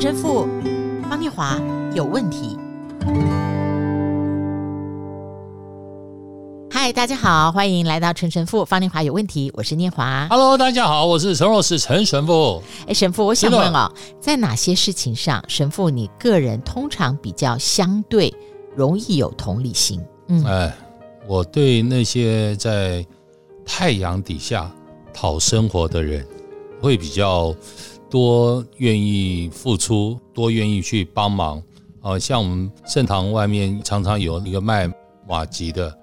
[0.00, 0.46] 陈神父
[1.10, 1.60] 方念华
[1.92, 2.56] 有问题。
[6.70, 10.28] 嗨，大家好，欢迎来到陈神父方念华有问题，我是念华。
[10.30, 12.62] Hello，大家好，我是陈老师陈神父。
[12.86, 18.32] 哎，神父，我想问哦，在哪些事情上，神父你个人通常比较相对
[18.76, 20.00] 容易有同理心？
[20.28, 20.72] 嗯，哎，
[21.26, 23.04] 我对那些在
[23.66, 24.70] 太阳底下
[25.12, 26.24] 讨生活的人，
[26.80, 27.52] 会比较
[28.10, 31.58] 多愿意付出，多愿意去帮忙。
[32.00, 34.90] 哦、呃，像我们圣堂外面常常有一个卖
[35.26, 35.94] 瓦吉的。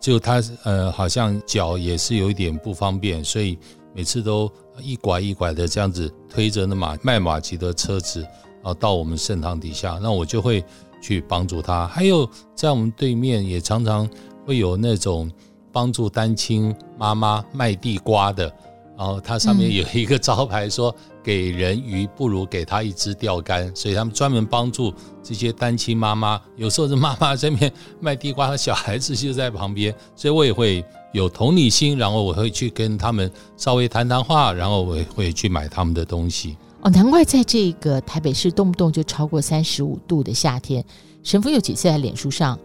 [0.00, 3.58] 就他呃，好像脚也是有一点不方便，所以
[3.92, 10.64] 每次都一拐一拐的这样子推着那马卖瓦吉的车子，然后到我们圣堂底下，那我就会
[11.02, 11.88] 去帮助他。
[11.88, 14.08] 还有在我们对面也常常
[14.46, 15.28] 会有那种
[15.72, 18.52] 帮助单亲妈妈卖地瓜的。
[18.96, 20.92] 然后它上面有一个招牌说
[21.28, 24.90] ：“给人鱼不如给他一支钓竿。”所以他们专门帮助
[25.22, 26.40] 这些单亲妈妈。
[26.56, 36.56] 有时候是妈妈这边卖地瓜，小孩子就在旁边，所以我也会有同理心，然后我会去跟他们稍微谈谈话，然后我也会去买他们的东西。
[36.80, 40.82] 哦，难怪在这个台北市动不动就超过三十五度的夏天，
[41.22, 42.58] 神父有几次在脸书上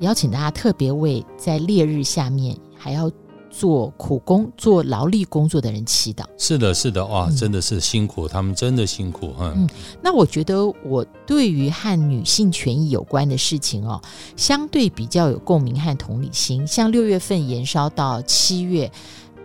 [0.00, 3.08] 邀请大家特别为在烈日下面还要。
[3.50, 6.24] 做苦工、做劳力工作的人祈祷。
[6.36, 9.52] 是的，是的，哇，真的是辛苦，嗯、他们真的辛苦，嗯。
[9.56, 9.68] 嗯，
[10.02, 14.00] 那我觉得我对于和女性权益有关的事情哦，
[14.36, 16.66] 相对比较有共鸣和同理心。
[16.66, 18.90] 像六月份延烧到七月。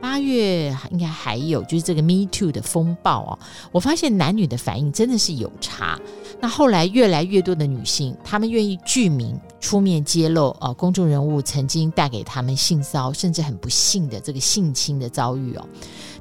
[0.02, 3.40] 八月应该还有，就是这个 Me Too 的风暴哦，
[3.72, 5.98] 我发现男女的反应真的是有差。
[6.44, 15.66] 那后来越来越多的女性，她们愿意具名出面揭露呃，公众人物曾经带给她们性骚甚至很不幸的这个性侵的遭遇哦。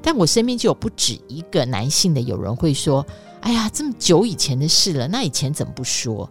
[0.01, 3.05] 但我身边就有不止一个男性的友人会说
[3.43, 6.29] ：“哎呀，这么久以前的事了，那以前怎么不说？”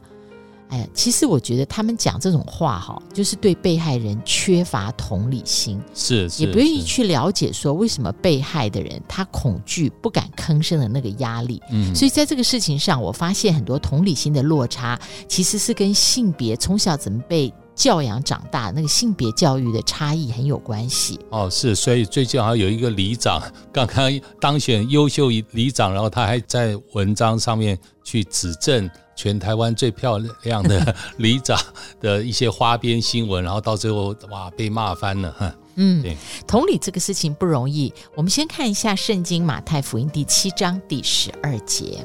[0.72, 11.60] 哎，其实我觉得他们讲这种话哈，就是对被害人缺乏同理心，是，也不愿意去了解说为什么被害的人他恐惧不敢吭声的那个压力。
[11.70, 21.18] 嗯，所以在这个事情上，我发现很多同理心的落差，其实是跟性别从小怎么被教养长大那个性别教育的差异很有关系。
[21.30, 28.90] 哦，是，所以最近好像有一个里长刚刚当选优秀里长，然后他还在文章上面去指正。
[29.14, 31.56] 全台湾最漂亮的里长
[32.00, 35.54] 的一些花边新闻，然后到最后哇被骂翻了哈。
[35.76, 36.16] 嗯，对，
[36.46, 37.92] 同理这个事情不容易。
[38.16, 42.04] 我们先看一下圣经马太福音第七章第十二节。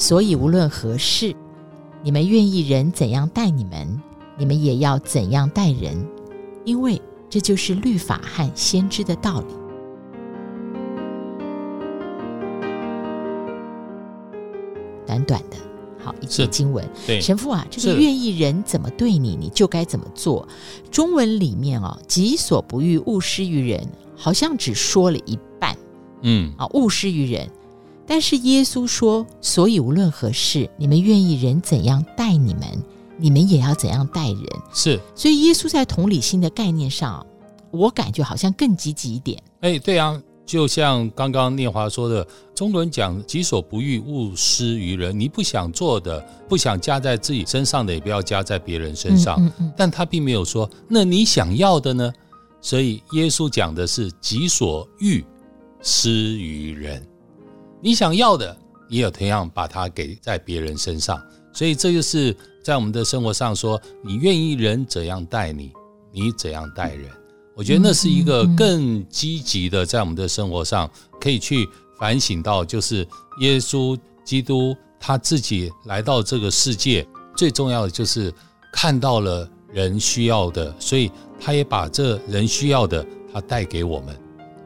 [0.00, 1.36] 所以无论何事，
[2.02, 4.00] 你们愿意人怎样待你们，
[4.38, 5.94] 你们也要怎样待人，
[6.64, 9.46] 因为这就是律法和先知的道理。
[15.06, 15.56] 短短的，
[15.98, 16.82] 好一节经文。
[17.06, 20.48] 对，神父啊，这个愿意人怎么对你，你就该怎么做。
[20.90, 25.76] 中文里面哦，“己所不欲，勿施于人”，好像只说了一半。
[26.22, 27.46] 嗯，啊，勿施于人。
[28.10, 32.62] 但是耶稣说，所以无论何事，你们愿意人怎样待你们，
[33.16, 34.44] 你们也要怎样待人。
[34.74, 37.24] 是，所以耶稣在同理心的概念上，
[37.70, 39.40] 我感觉好像更积极一点。
[39.60, 40.20] 哎，对啊。
[40.44, 45.14] 就像刚刚念华说的，中国人讲“己所不欲，勿施于人”。
[45.16, 49.36] 你不想做的，不想加在自己身上的，也不要加在别人身上。
[49.38, 49.72] 嗯嗯嗯。
[49.76, 52.12] 但他并没有说，那你想要的呢？
[52.60, 55.24] 所以耶稣讲的是“己所欲，
[55.80, 57.00] 施于人”。
[57.80, 58.56] 你想要的，
[58.88, 61.20] 也有同样把它给在别人身上。
[61.52, 65.72] 所以这就是在我们的生活上说，你愿意人怎样待你，
[66.12, 67.10] 你怎样待人。
[67.56, 70.88] 我觉得那是一个更积极的，在我们的生活上
[71.20, 73.06] 可以去反省到，就是
[73.40, 78.32] 耶稣基督他自己来到这个世界，最重要的就是
[78.72, 84.16] 看到了人需要的，所以他也把这人需要的他带给我们。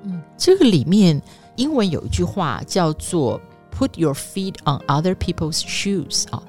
[0.04, 1.20] 嗯，这个里面
[1.56, 3.40] 英文有一句话叫做
[3.76, 6.42] “Put your feet on other people's shoes” 啊，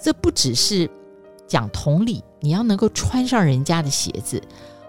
[0.00, 0.88] 这不只是
[1.46, 4.42] 讲同理，你要能够穿上人家的鞋子。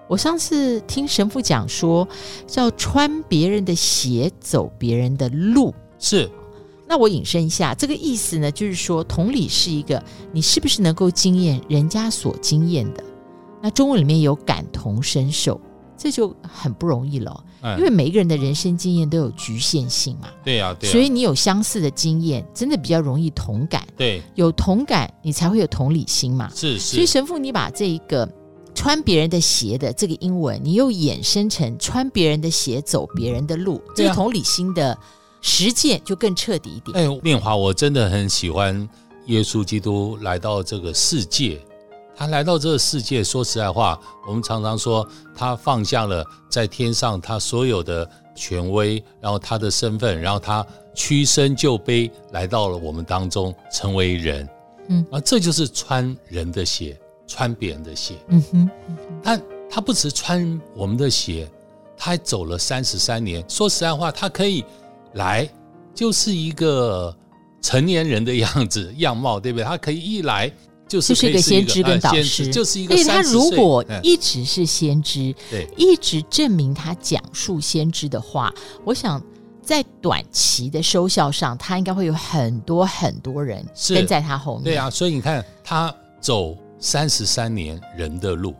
[0.07, 2.07] 我上次听神父讲说，
[2.45, 5.73] 叫穿别人的鞋，走别人的路。
[5.97, 6.29] 是，
[6.87, 13.03] 那我引申一下，这个意思呢，就是说同理是一个，你是不是能够经验人家所经验的？
[13.61, 15.59] 那中文里面有感同身受，
[16.03, 20.27] 这就很不容易了，嗯、因为每一个人的人生经验都有局限性嘛。
[20.43, 20.91] 对呀、啊，对、啊。
[20.91, 23.87] 所以你有相似的经验，真的比较容易同感。
[23.95, 26.51] 对，有同感，你才会有同理心嘛。
[26.53, 26.95] 是是。
[26.95, 28.29] 所以神父，你把这一个。
[28.75, 34.97] 穿别人的鞋的这个英文，你又衍生成穿别人的鞋走别人的路，这个同理心的
[35.41, 36.97] 实践就更彻底一点。
[36.97, 38.89] 哎，念华，我真的很喜欢
[39.27, 41.61] 耶稣基督来到这个世界。
[42.15, 54.47] 他来到这个世界，说实在话，我们常常说他放下了在天上他所有的权威，然后他的身份，然后他屈身就卑，来到了我们当中，成为人。
[54.89, 56.97] 嗯，啊，这就是穿人的鞋。
[57.25, 58.69] 穿别人的鞋，嗯哼，
[59.23, 61.49] 但他不只穿我们的鞋，
[61.97, 63.43] 他还走了三十三年。
[63.49, 64.63] 说实在话，他可以
[65.13, 65.49] 来
[65.95, 67.15] 就是一个
[67.61, 69.63] 成年人的样子样貌，对不对？
[69.63, 70.51] 他可以一来
[70.93, 72.95] 就是，就是一个先知跟导师，就是一个。
[72.95, 78.53] 所以他如果一直是先知，对，一直证明他讲述先知的话，
[78.83, 79.21] 我想
[79.61, 84.63] 在短期的收效上，他应该会有很多很多人跟在他后面。
[84.63, 86.57] 对啊，所以你看他走。
[86.79, 88.53] 三十三年人的路，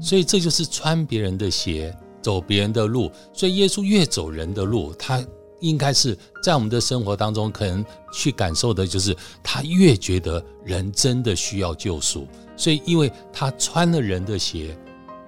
[0.00, 3.12] 所以这就是穿别人的鞋，走别人的路。
[3.34, 5.22] 所以耶稣越走人的路，他
[5.64, 12.26] 应该是在我们的生活当中，可能去感受的就是他越觉得人真的需要救赎。
[12.56, 14.76] 所以，因为他穿了人的鞋，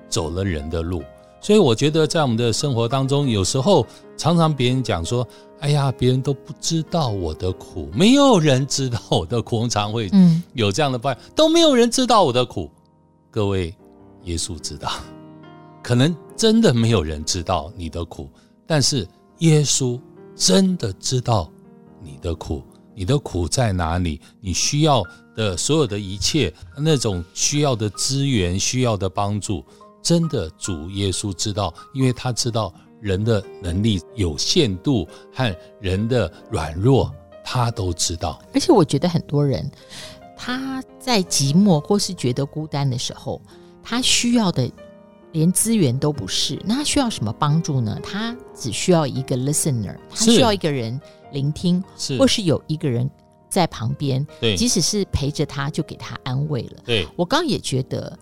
[0.08, 1.02] 走了人的路，
[1.40, 3.86] 所以我觉得在我们的生活当中，有时候
[4.16, 5.26] 常常别人讲说。
[5.60, 10.10] 哎呀，别人都不知道我的苦，没有人知道我的苦，常会
[10.52, 12.70] 有这样的抱怨，都没有人知道我的苦。
[13.30, 13.74] 各位，
[14.24, 14.92] 耶稣知道，
[15.82, 18.28] 可能真的没有人知道你的苦，
[18.66, 19.98] 但是耶稣
[20.36, 21.50] 真的知道
[22.00, 22.62] 你的苦，
[22.94, 24.20] 你的苦在哪里？
[24.40, 25.02] 你需要
[25.34, 29.64] 的所有的一切，那种需要的资源、需要的帮助，
[30.02, 32.72] 真的主耶稣知道，因为他知道。
[32.98, 38.42] 人的能力有限度和人的软弱，他都知道。
[38.54, 39.70] 而且我觉得很多人
[40.34, 43.40] 他在寂寞或是觉得孤单的时候，
[43.82, 44.68] 他需要的
[45.36, 46.58] 连资源都不是。
[46.64, 48.00] 那他需要什么帮助呢？
[48.02, 50.98] 他只需要一个 listener，他需要一个人
[51.32, 53.08] 聆听，是或是有一个人
[53.50, 56.82] 在旁边，对，即使是陪着他，就给他安慰了。
[56.86, 58.18] 对，我刚刚也觉得。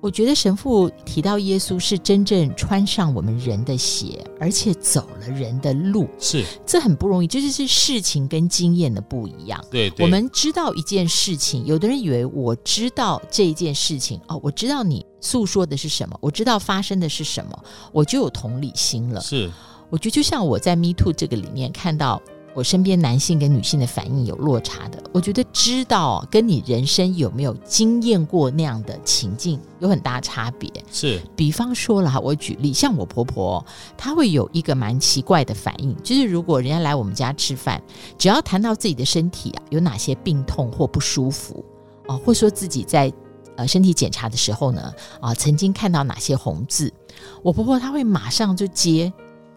[0.00, 9.62] 我觉得神父提到耶稣是真正穿上我们人的鞋，而且走了人的路，是这很不容易，这就是事情跟经验的不一样。
[9.70, 19.20] 对，对，我们知道一件事情，有的人以为我知道这一件事情哦，我知道你诉说的是什么，我知道发生的是什么，我就有同理心了。
[19.20, 19.50] 是，
[19.90, 22.20] 我觉得就像我在 Me Too 这个里面看到。
[22.52, 30.68] 我身边男性跟女性的反应有落差的，我觉得知道跟你人生有没有经验过那样的情境有很大差别。
[30.90, 33.64] 是，比方说了哈，我举例，像我婆婆，
[33.96, 37.80] 她会有一个蛮奇怪的反应，就是如果人家来我们家吃饭，
[38.18, 41.64] 只要谈到自己的身体啊，有哪些病痛或不舒服
[42.06, 43.12] 啊，或说自己在
[43.56, 46.92] 呃身体检查的时候呢，啊，曾经看到哪些红字，
[47.42, 49.12] 我婆婆她会马上就接。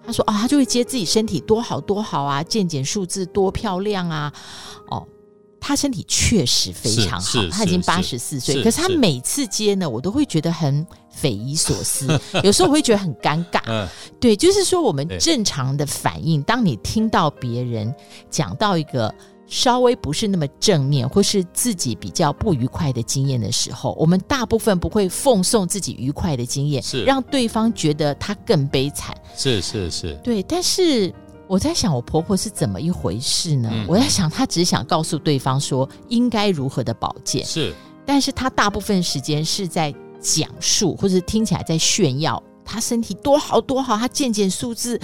[0.06, 4.34] 他说：“啊、哦，他就会接自己身体多好多好啊，健检数字多漂亮啊！
[4.90, 5.08] 哦，
[5.60, 8.62] 他身体确实非常好，他已经八十四岁。
[8.62, 12.08] 可是他每次接呢，我都会觉得很匪夷所思，
[12.44, 13.62] 有时候我会觉得很尴尬。
[13.68, 13.88] 嗯、
[14.20, 17.94] 对，就是说我们正常的反应，当你听到别人
[18.30, 19.14] 讲到一个。”
[19.45, 29.16] 稍微不是那么正面，或是自己比较不愉快的经验的时候，我们大部分不会奉送自己愉快的经验，是让对方觉得他更悲惨。
[29.35, 30.42] 是是是，对。
[30.44, 31.14] 但是
[31.45, 33.69] 我在想，我婆婆是怎么一回事呢？
[33.71, 37.73] 嗯、我在想，她只是想告诉对方说应该如何的保健，是。
[38.06, 45.00] 但是她大部分时间是在讲述，或者听起来在炫耀她身体多好多好，她健检数字。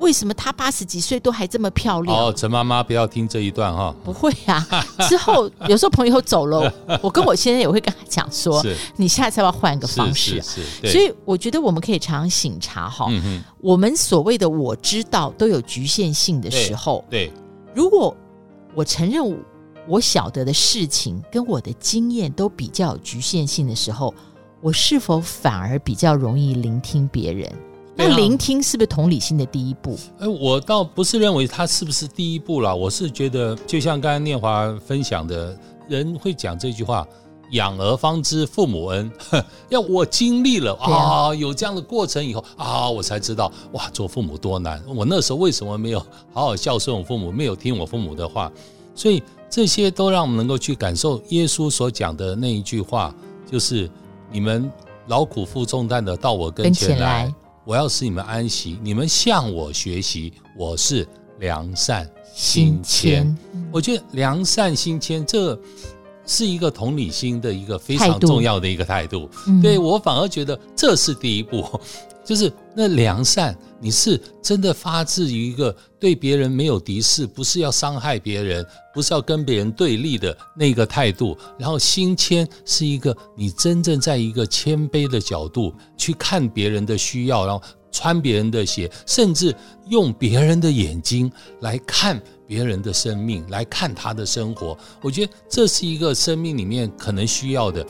[0.00, 2.16] 为什么她八十几岁都还这么漂亮？
[2.16, 3.94] 哦，陈妈妈不要听这一段哈。
[4.04, 4.66] 不会啊，
[5.08, 8.62] 之后有时候朋友走了，我跟我先生也会跟他讲说，
[8.96, 10.42] 你下次要换一个方式？
[10.42, 13.06] 是，是，是，所以我觉得我们可以常常醒察哈。
[13.08, 17.04] 嗯，我们所谓的我知道都有局限性的时候。
[17.08, 17.32] 对，对，
[17.74, 18.14] 如果
[18.74, 19.22] 我承认
[19.86, 24.12] 我晓得的事情跟我的经验都比较有局限性的时候，
[24.60, 27.52] 我是否反而比较容易聆听别人？
[27.96, 29.96] 那聆听是不是同理心的第一步？
[30.18, 35.56] 哎，我倒不是认为他是不是第一步啦，我是觉得，就像刚才念华分享的，
[35.88, 37.06] 人会讲这句话
[37.52, 39.10] ：“养儿方知父母恩。
[39.70, 44.82] ”要我经历了啊，有这样的过程以后啊，我才知道哇，做父母多难。
[44.88, 46.00] 我那时候为什么没有
[46.32, 48.50] 好好孝顺我父母，没有听我父母的话？
[48.96, 53.14] 所以这些都让我们能够去感受耶稣所讲的那一句话，
[53.48, 53.88] 就是
[54.32, 54.68] 你们
[55.06, 57.32] 劳苦负重担的到我跟前来。
[57.64, 61.06] 我要使你们安息，你们向我学习，我是
[61.38, 63.34] 良善心谦。
[63.72, 65.58] 我觉得良善心谦，这
[66.26, 69.30] 是一个同理心的一个非常重要的一个态度。
[69.46, 71.64] 嗯、对，我反而觉得这是第一步，
[72.24, 78.64] 就是那良善，你是真的发自于一个对别人没有敌视，不是要伤害别人，
[78.94, 81.36] 不是要跟别人对立的那个态度。
[81.58, 87.62] 然后心谦是一个你真正在一个谦卑的角度去看别人的需要，然后
[87.92, 89.54] 穿别人的鞋，甚至
[89.88, 92.20] 用别人的眼睛来看。
[92.46, 97.84] 别人的生命来看他的生活，我觉得这是一个生命里面可能需要的。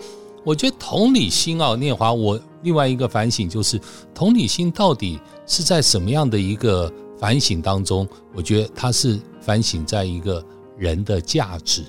[0.45, 3.81] 我觉得同理心啊，念华，我另外一个反省就是，
[4.15, 8.07] 同理心到底是在什么样的一个反省当中？
[8.35, 10.45] 我觉得它是反省在一个
[10.77, 11.83] 人的价值，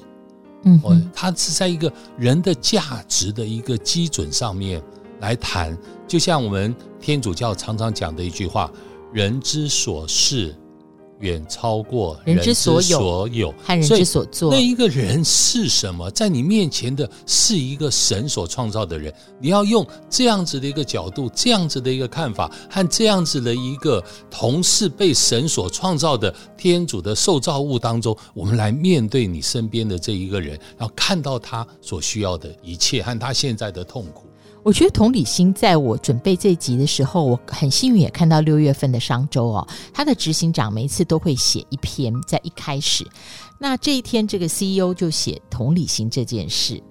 [0.63, 4.81] 嗯，它是在一个人的价值的一个基准上面
[5.19, 5.77] 来谈。
[6.07, 8.71] 就像我们天主教常常讲的一句话
[9.11, 10.55] ：“人之所是。”
[11.19, 14.51] 远超过人之所有和人之所做。
[14.51, 16.09] 那一个人是什么？
[16.11, 19.13] 在你面前的是一个神所创造的人。
[19.39, 34.27] 你要用这样子的一个角度，这样子的一个看法，和这样子的一个同是被神所创造的天主的受造物当中，我们来面对你身边的这一个人，然后看到他所需要的一切和他现在的痛苦。
[34.65, 43.07] 我觉得同理心，在我准备这集的时候，我很幸运也看到六月份的商周哦，他的执行长每一次都会写一篇，在一开始，
[43.59, 46.81] 那这一天这个 CEO 就写同理心这件事。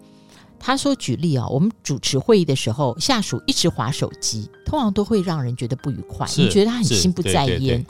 [0.60, 7.84] 他说，举例啊、哦，我们主持会议的时候，下属一直划手机，通常都会让人觉得不愉快，你觉得他很心不在焉。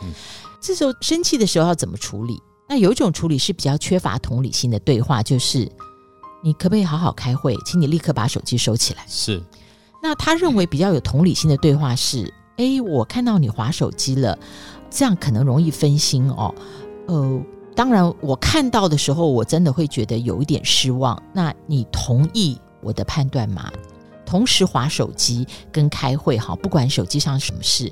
[0.63, 2.41] 这时候生气的时候要怎么处理？
[2.67, 5.71] 那有一种处理是比较缺乏同理心的对话，就是
[6.43, 9.05] 你可不可以好好开会，请你立刻把手机收起来。
[9.07, 9.43] 是。
[10.05, 14.39] 那他认为比较有同理心的对话是：哎，我看到你划手机了，
[14.91, 16.55] 这样可能容易分心哦。
[17.07, 17.43] 呃，
[17.75, 21.21] 当然，我看到的时候，我真的会觉得有一点失望。
[21.33, 23.73] 那你同意我的判断吗？
[24.27, 27.91] 同时划手机跟开会，哈，不管手机上什么事，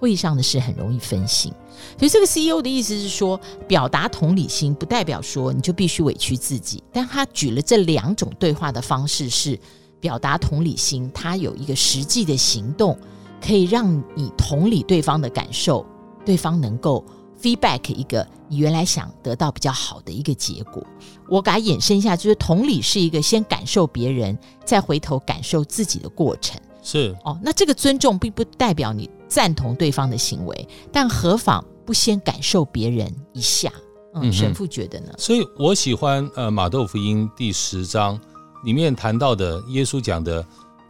[0.00, 1.52] 会议上的事很容易分心。
[1.96, 6.82] 所以这个 CEO 的意思是说，表达同理心不代表说你就必须委屈自己。
[6.92, 9.56] 但他举了这两种对话的方式是。
[10.02, 12.98] 表达同理心，它有一个实际的行动，
[13.40, 15.86] 可以让你同理对方的感受，
[16.24, 17.04] 对方能够
[17.40, 20.84] feedback 一个你原来想得到比较好的一个结果。
[21.28, 26.60] 我给它衍生一下，就是同理是一个先感受别人，再回头感受自己的过程。
[26.82, 33.72] 是哦，那这个尊重并不代表你赞同对方的行为，但何妨不先感受别人一下？
[34.14, 35.12] 嗯，嗯神父觉得呢？
[35.16, 38.20] 所以我喜欢呃马窦福音第十章。
[38.64, 40.44] 里面谈到的耶稣讲的，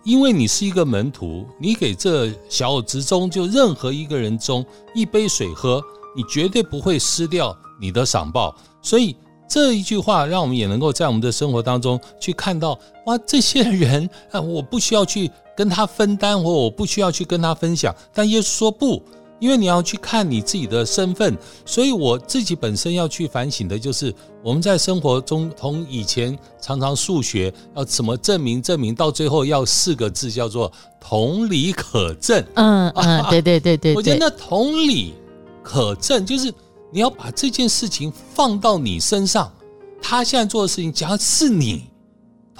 [0.04, 4.64] 因为你是一个门徒，你给这小子中就任何一个人中
[4.94, 5.82] 一杯水喝，
[6.16, 8.54] 你绝对不会失掉你的赏报。
[8.82, 9.16] 所以
[9.48, 19.02] 这一句话，让我们也能够在我们的生活当中去看到，哇，这些人啊，我不需要去跟他分担，或我不需要去跟他分享，但耶稣说不。
[19.42, 30.70] 因为你要去看你自己的身份，所以我自己本身要去反省的就是，我们在生活中从以前常常数学要怎么证明，证明到最后要四个字叫做
[31.00, 32.40] 同理可证。
[32.54, 35.14] 嗯嗯，对对对对，我觉得那同理
[35.60, 36.54] 可证就是
[36.92, 39.52] 你要把这件事情放到你身上，
[40.00, 41.90] 他现在做的事情，假如是你。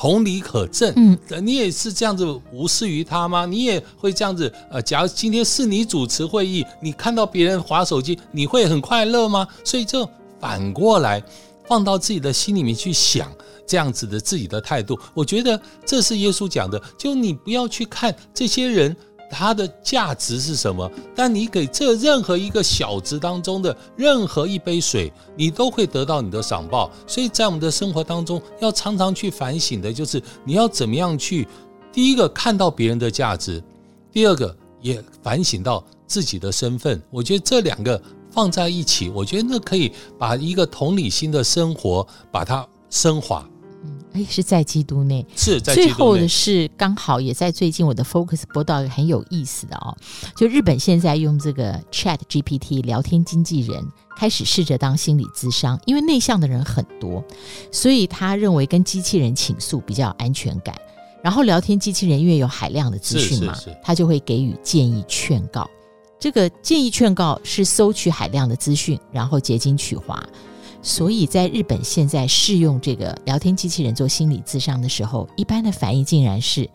[0.03, 1.17] 同理可证，嗯，
[1.47, 3.47] 你也是这样子无视于他吗？
[3.47, 4.53] 你也会这样子？
[4.69, 9.47] 呃，假如今天是你主持会议，你看到别人划手机，你会很快乐吗？
[9.63, 10.05] 所以就
[10.41, 11.23] 反过来
[11.69, 13.31] 放到自己的心里面去想，
[13.65, 18.97] 这样子的自己的态度，我觉得这是耶稣讲的，就你不要去看这些人。
[19.33, 20.89] 它的价值是什么？
[21.15, 26.91] 但你给这任何一个小值当中的任何一杯水，你都会得到你的赏报。
[27.07, 31.49] 所以在我们的生活当中，要常常去反省的，就是你要怎么样去，
[31.91, 33.63] 第一个看到别人的价值，
[34.13, 37.03] 第二个也反省到自己的身份。
[37.11, 43.49] 我觉得这两个放在一起，我觉得那可以把一个同理心的生活把它升华。
[44.13, 45.93] 哎，是在基督内，是在基督内。
[45.93, 49.97] 最后的是刚好也在最近我的 Focus 播到一个很有意思的哦，
[50.37, 57.25] 就日本现在用这个 Chat GPT 聊天经纪人开始试着当心理咨商，因为内向的人很多，
[57.71, 60.75] 所以他认为跟机器人倾诉比较有安全感。
[61.23, 65.69] 然后聊天机器人因为有海量的资讯嘛，他就会给予建议劝告。
[66.19, 70.23] 这个建议劝告是收取海量的资讯，然后结晶取华。
[70.83, 76.69] 所以在日本现在试用这个聊天机器人做心理咨商的时候，一般的反应竟然是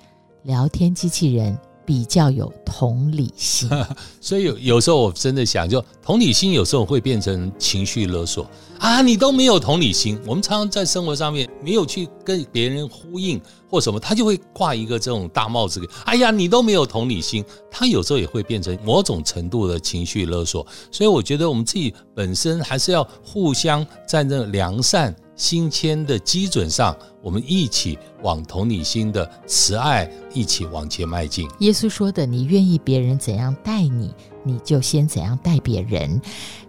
[0.43, 3.69] 聊天机器人比较有同理心。
[4.19, 8.45] 所以有有时候我真的想，就同理心有时候会变成情绪勒索
[8.77, 9.01] 啊！
[9.01, 13.39] 你都没有同理心，我们常常在生活上面没有去跟别人呼应
[13.69, 15.87] 或什么，他就会挂一个这种大帽子给。
[16.03, 17.41] 哎呀，你都没有同理心，
[17.71, 20.67] 他有时候也会变成某种程度的情绪勒索。
[20.91, 25.15] 所以我觉得我们自己本身还是要互相在那良善。
[25.37, 31.47] 新签的基准上，我们一起往同理心的慈爱一起往前迈进。
[31.59, 34.13] 耶稣说的：“你愿意别人怎样待你，
[34.43, 36.19] 你就先怎样待别人。”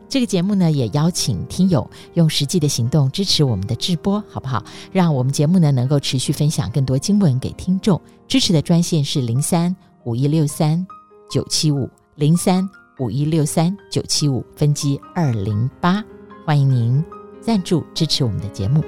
[0.09, 4.65] 这个节目呢，也邀请听友用实际的行动支持我们的直播，好不好？
[4.91, 8.01] 让我们节目呢能够持续分享更多经文给听众。
[8.27, 10.87] 支持的专线是零三五一六三
[11.31, 12.67] 九七五零三
[12.99, 16.03] 五一六三九七五分机二零八，
[16.47, 17.18] 欢迎您。
[17.49, 18.85] 赞助支持我们的节目，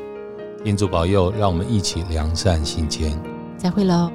[0.65, 3.19] 愿主保佑，让我们一起良善心谦。
[3.57, 4.13] 再会喽。